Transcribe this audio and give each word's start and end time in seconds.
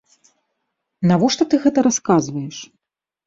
Навошта 1.11 1.47
ты 1.53 1.61
гэта 1.65 1.79
расказваеш? 1.87 2.57